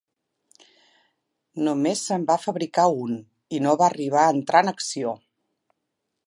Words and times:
Només 1.67 2.01
se'n 2.09 2.25
va 2.31 2.37
fabricar 2.45 2.87
un 3.03 3.13
i 3.57 3.61
no 3.67 3.77
va 3.83 3.87
arribar 3.91 4.25
a 4.27 4.33
entrar 4.39 4.65
en 4.67 4.73
acció. 4.73 5.15